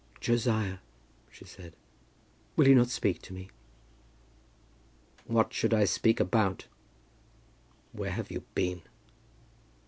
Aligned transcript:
"Josiah," 0.19 0.79
she 1.29 1.45
said, 1.45 1.75
"will 2.55 2.67
you 2.67 2.73
not 2.73 2.89
speak 2.89 3.21
to 3.21 3.33
me?" 3.33 3.51
"What 5.27 5.53
should 5.53 5.75
I 5.75 5.85
speak 5.85 6.19
about? 6.19 6.65
Where 7.91 8.09
have 8.09 8.31
you 8.31 8.41
been?" 8.55 8.81